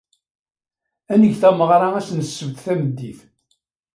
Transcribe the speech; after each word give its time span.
Ad 1.13 1.17
neg 1.21 1.33
tameɣra 1.41 1.87
ass 1.99 2.09
n 2.13 2.19
ssebt 2.27 2.57
tameddit. 2.65 3.19